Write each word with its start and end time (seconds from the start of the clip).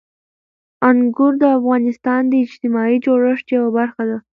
انګور 0.89 1.33
د 1.41 1.43
افغانستان 1.57 2.21
د 2.27 2.33
اجتماعي 2.45 2.97
جوړښت 3.05 3.47
یوه 3.55 3.69
برخه 3.77 4.03
ده. 4.09 4.17